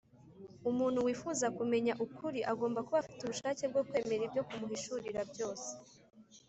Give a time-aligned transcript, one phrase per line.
[0.69, 5.69] umuntu wifuza kumenya ukuri agomba kuba afite ubushake bwo kwemera ibyo kumuhishurira byose